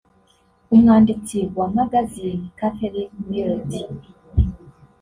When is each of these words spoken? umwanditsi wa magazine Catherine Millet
umwanditsi 0.73 1.37
wa 1.57 1.67
magazine 1.77 2.41
Catherine 2.57 3.13
Millet 3.27 3.73